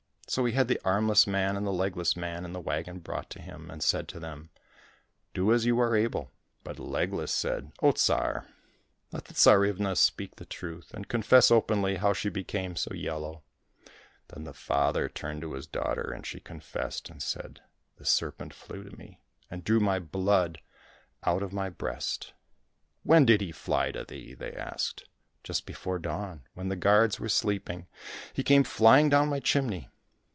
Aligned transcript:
So 0.27 0.45
he 0.45 0.53
had 0.53 0.69
the 0.69 0.79
armless 0.85 1.27
man 1.27 1.57
and 1.57 1.67
the 1.67 1.73
legless 1.73 2.15
man 2.15 2.45
in 2.45 2.53
the 2.53 2.61
wagon 2.61 2.99
brought 2.99 3.29
to 3.31 3.41
him, 3.41 3.69
and 3.69 3.83
said 3.83 4.07
to 4.07 4.19
them," 4.19 4.49
Do 5.33 5.51
as 5.51 5.65
you 5.65 5.77
are 5.81 5.93
able." 5.93 6.31
But 6.63 6.79
Legless 6.79 7.33
said," 7.33 7.73
O 7.83 7.91
Tsar! 7.91 8.47
let 9.11 9.25
the 9.25 9.33
Tsarivna 9.33 9.97
speak 9.97 10.37
the 10.37 10.45
truth, 10.45 10.93
and 10.93 11.09
confess 11.09 11.51
openly 11.51 11.97
how 11.97 12.13
she 12.13 12.29
became 12.29 12.77
so 12.77 12.93
yellow!" 12.93 13.43
Then 14.29 14.45
the 14.45 14.53
father 14.53 15.09
turned 15.09 15.41
to 15.41 15.51
his 15.51 15.67
daughter, 15.67 16.13
and 16.13 16.25
she 16.25 16.39
confessed 16.39 17.09
and 17.09 17.21
said," 17.21 17.59
The 17.97 18.05
serpent 18.05 18.53
flew 18.53 18.85
to 18.85 18.95
me, 18.97 19.19
and 19.49 19.65
drew 19.65 19.81
my 19.81 19.99
blood 19.99 20.61
out 21.25 21.43
of 21.43 21.51
my 21.51 21.69
breast."" 21.69 22.31
When 23.03 23.25
did 23.25 23.41
he 23.41 23.51
fly 23.51 23.91
to 23.91 24.05
thee?" 24.05 24.33
they 24.39 24.53
asked." 24.53 25.03
Just 25.43 25.65
before 25.65 25.99
dawn, 25.99 26.43
when 26.53 26.69
the 26.69 26.77
guards 26.77 27.19
were 27.19 27.27
sleep 27.27 27.69
ing, 27.69 27.87
he 28.31 28.43
came 28.43 28.63
flying 28.63 29.09
down 29.09 29.27
my 29.27 29.41
chimney. 29.41 29.89